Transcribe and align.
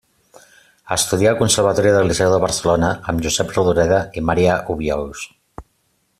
Estudià 0.95 1.29
al 1.33 1.37
Conservatori 1.41 1.91
del 1.97 2.09
Liceu 2.11 2.33
de 2.35 2.39
Barcelona 2.45 2.91
amb 3.13 3.25
Josep 3.27 3.55
Rodoreda 3.59 4.01
i 4.15 4.25
Marià 4.31 4.57
Obiols. 4.77 5.29